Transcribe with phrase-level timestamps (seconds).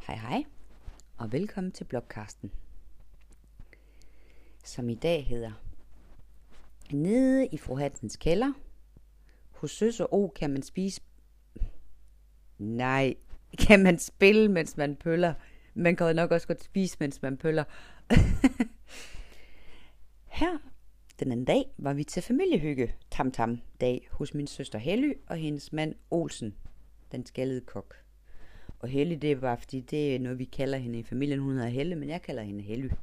[0.00, 0.44] Hej hej,
[1.16, 2.52] og velkommen til Blogkasten,
[4.64, 5.52] som i dag hedder
[6.92, 8.52] Nede i fru Hansens kælder,
[9.50, 11.00] hos Søs og O kan man spise...
[12.58, 13.14] Nej,
[13.66, 15.34] kan man spille, mens man pøller.
[15.74, 17.64] Man kan nok også godt spise, mens man pøller.
[20.40, 20.58] Her
[21.20, 25.36] den anden dag var vi til familiehygge tam tam dag hos min søster Helly og
[25.36, 26.56] hendes mand Olsen,
[27.12, 27.94] den skaldede kok.
[28.80, 31.38] Og Helle, det er bare fordi, det er noget, vi kalder hende i familien.
[31.38, 32.96] Hun hedder Helle, men jeg kalder hende Helle.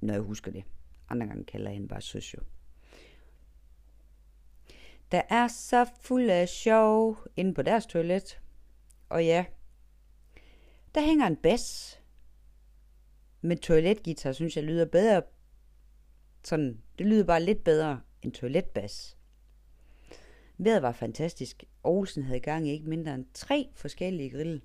[0.00, 0.64] Når jeg husker det.
[1.08, 2.40] Andre gange kalder jeg hende bare Søsjo.
[5.12, 8.40] Der er så fuld af sjov inde på deres toilet.
[9.08, 9.44] Og ja,
[10.94, 12.00] der hænger en bas.
[13.40, 15.22] Men toiletgitar synes jeg lyder bedre.
[16.44, 19.16] Sådan, det lyder bare lidt bedre end toiletbas.
[20.62, 21.64] Vejret var fantastisk.
[21.84, 24.62] Olsen havde gang i ikke mindre end tre forskellige grill.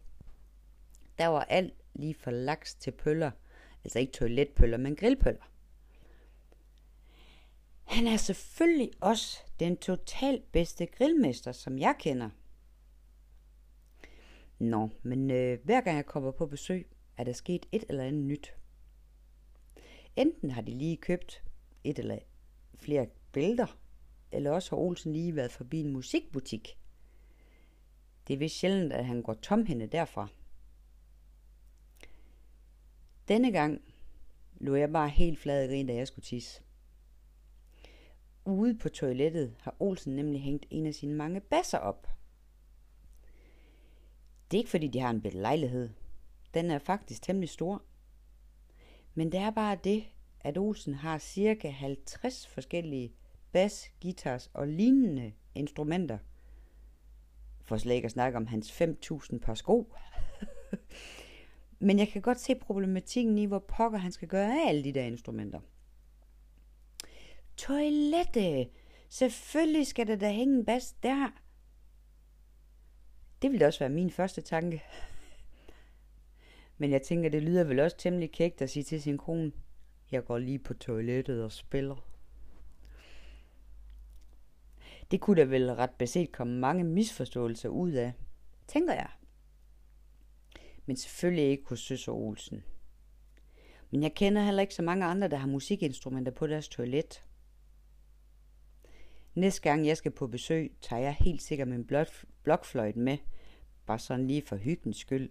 [1.17, 3.31] Der var alt lige fra laks til pøller.
[3.83, 5.52] Altså ikke toiletpøller, men grillpøller.
[7.83, 12.30] Han er selvfølgelig også den totalt bedste grillmester, som jeg kender.
[14.59, 18.23] Nå, men øh, hver gang jeg kommer på besøg, er der sket et eller andet
[18.23, 18.55] nyt.
[20.16, 21.44] Enten har de lige købt
[21.83, 22.20] et eller
[22.80, 23.77] flere bælter,
[24.31, 26.78] eller også har Olsen lige været forbi en musikbutik.
[28.28, 30.28] Det er vist sjældent, at han går tomhænde derfra.
[33.28, 33.82] Denne gang
[34.59, 36.62] lå jeg bare helt flad i grin, da jeg skulle tisse.
[38.45, 42.08] Ude på toilettet har Olsen nemlig hængt en af sine mange basser op.
[44.52, 45.89] Det er ikke fordi, de har en bitte lejlighed.
[46.54, 47.84] Den er faktisk temmelig stor.
[49.14, 50.04] Men det er bare det,
[50.39, 53.14] at Olsen har cirka 50 forskellige
[53.56, 56.17] bas, guitars og lignende instrumenter.
[57.61, 59.94] For slet ikke at snakke om hans 5.000 par sko.
[61.80, 64.92] Men jeg kan godt se problematikken i, hvor pokker han skal gøre af alle de
[64.92, 65.59] der instrumenter.
[67.58, 68.70] Toilette!
[69.10, 71.30] Selvfølgelig skal der da hænge en bas der.
[73.42, 74.83] Det ville også være min første tanke.
[76.77, 79.52] Men jeg tænker, det lyder vel også temmelig kægt at sige til sin kone,
[80.11, 82.14] jeg går lige på toilettet og spiller.
[85.11, 88.14] Det kunne der vel ret beset komme mange misforståelser ud af,
[88.67, 89.10] tænker jeg.
[90.86, 92.64] Men selvfølgelig ikke hos Søs og Olsen.
[93.92, 97.23] Men jeg kender heller ikke så mange andre, der har musikinstrumenter på deres toilet.
[99.36, 101.87] Næste gang jeg skal på besøg, tager jeg helt sikkert min
[102.43, 103.17] blokfløjt med,
[103.86, 105.30] bare sådan lige for hyggens skyld.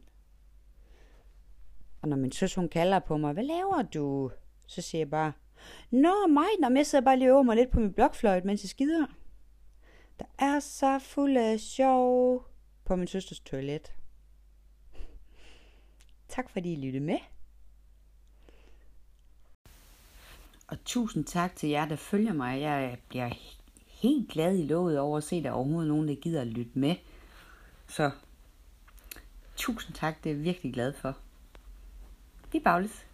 [2.02, 4.30] Og når min søs hun kalder på mig, hvad laver du?
[4.66, 5.32] Så siger jeg bare,
[5.90, 8.68] Nå mig, når jeg sidder bare lige over mig lidt på min blokfløjt, mens jeg
[8.68, 9.06] skider.
[10.18, 12.46] Der er så fuld af sjov
[12.84, 13.92] på min søsters toilet.
[16.28, 17.18] Tak fordi I lyttede med.
[20.68, 22.60] Og tusind tak til jer, der følger mig.
[22.60, 23.30] Jeg bliver
[23.86, 26.78] helt glad i låget over at se, at der overhovedet nogen, der gider at lytte
[26.78, 26.96] med.
[27.88, 28.10] Så
[29.56, 31.18] tusind tak, det er jeg virkelig glad for.
[32.52, 33.06] Vi bagles.